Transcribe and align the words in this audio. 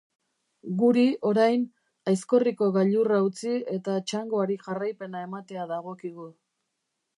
Guri, 0.77 1.03
orain, 1.31 1.65
Aizkorriko 2.13 2.71
gailurra 2.79 3.21
utzi 3.27 3.55
eta 3.77 3.99
txangoari 4.07 4.59
jarraipena 4.65 5.25
ematea 5.29 5.71
dagokigu. 5.77 6.31